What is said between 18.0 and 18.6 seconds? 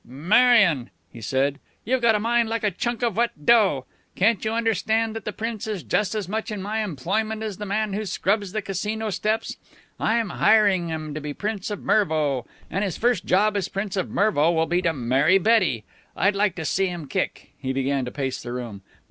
to pace the